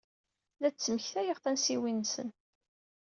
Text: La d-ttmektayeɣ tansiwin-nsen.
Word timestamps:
La 0.61 0.67
d-ttmektayeɣ 0.69 1.37
tansiwin-nsen. 1.39 2.29